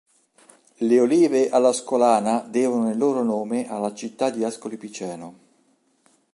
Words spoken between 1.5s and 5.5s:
all'ascolana devono il loro nome alla città di Ascoli Piceno.